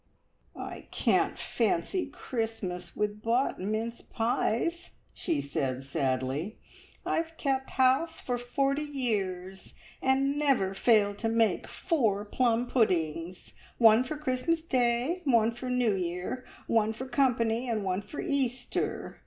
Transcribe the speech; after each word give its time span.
"I 0.55 0.87
can't 0.89 1.37
fancy 1.37 2.07
Christmas 2.07 2.95
with 2.95 3.21
bought 3.21 3.59
mince 3.59 4.01
pies!" 4.01 4.93
she 5.13 5.41
said 5.41 5.83
sadly. 5.83 6.57
"I've 7.05 7.37
kept 7.37 7.69
house 7.77 8.19
for 8.19 8.39
forty 8.39 8.81
years 8.81 9.75
and 10.01 10.39
never 10.39 10.73
failed 10.73 11.19
to 11.19 11.29
make 11.29 11.67
four 11.67 12.25
plum 12.25 12.65
puddings 12.65 13.53
one 13.77 14.03
for 14.03 14.17
Christmas 14.17 14.63
Day, 14.63 15.21
one 15.25 15.51
for 15.51 15.69
New 15.69 15.93
Year, 15.93 16.45
one 16.65 16.93
for 16.93 17.05
company, 17.05 17.69
and 17.69 17.83
one 17.83 18.01
for 18.01 18.19
Easter. 18.19 19.19